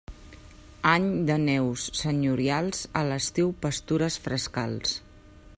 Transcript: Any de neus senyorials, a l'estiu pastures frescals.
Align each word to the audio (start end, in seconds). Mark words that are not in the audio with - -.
Any 0.91 1.05
de 1.27 1.35
neus 1.43 1.83
senyorials, 2.01 2.81
a 3.03 3.07
l'estiu 3.13 3.55
pastures 3.67 4.19
frescals. 4.29 5.01